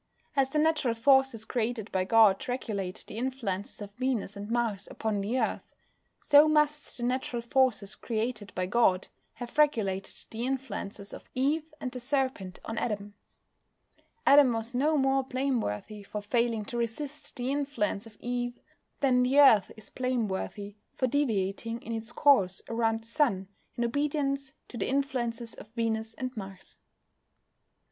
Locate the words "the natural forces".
0.49-1.45, 6.97-7.93